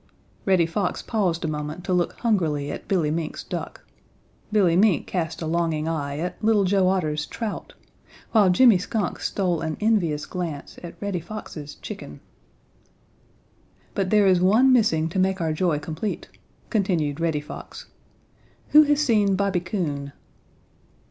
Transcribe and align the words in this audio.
Reddy 0.47 0.65
Fox 0.65 1.03
paused 1.03 1.45
a 1.45 1.47
moment 1.47 1.83
to 1.83 1.93
look 1.93 2.13
hungrily 2.13 2.71
at 2.71 2.87
Billy 2.87 3.11
Mink's 3.11 3.43
duck. 3.43 3.85
Billy 4.51 4.75
Mink 4.75 5.05
cast 5.05 5.43
a 5.43 5.45
longing 5.45 5.87
eye 5.87 6.17
at 6.17 6.43
Little 6.43 6.63
Joe 6.63 6.87
Otter's 6.87 7.27
trout, 7.27 7.75
while 8.31 8.49
Jimmy 8.49 8.79
Skunk 8.79 9.19
stole 9.19 9.61
an 9.61 9.77
envious 9.79 10.25
glance 10.25 10.79
at 10.81 10.99
Reddy 10.99 11.19
Fox's 11.19 11.75
chicken. 11.75 12.19
"But 13.93 14.09
there 14.09 14.25
is 14.25 14.41
one 14.41 14.73
missing 14.73 15.07
to 15.09 15.19
make 15.19 15.39
our 15.39 15.53
joy 15.53 15.77
complete," 15.77 16.29
continued 16.71 17.19
Reddy 17.19 17.41
Fox. 17.41 17.85
"Who 18.69 18.81
has 18.81 18.99
seen 19.01 19.35
Bobby 19.35 19.59
Coon?" 19.59 20.13